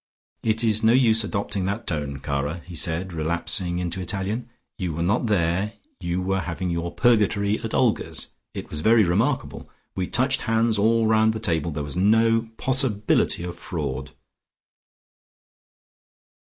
[0.41, 4.49] "It is no use adopting that tone, cara," he said, relapsing into Italian.
[4.79, 8.29] "You were not there; you were having your purgatory at Olga's.
[8.55, 9.69] It was very remarkable.
[9.95, 14.09] We touched hands all round the table; there was no possibility of fraud."